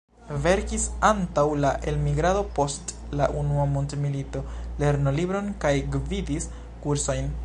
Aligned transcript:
Verkis 0.43 0.83
antaŭ 1.09 1.43
la 1.65 1.73
elmigrado 1.91 2.41
post 2.59 2.93
la 3.19 3.27
Unua 3.41 3.67
Mondmilito 3.75 4.41
lernolibron 4.85 5.55
kaj 5.67 5.75
gvidis 5.97 6.53
kursojn. 6.87 7.35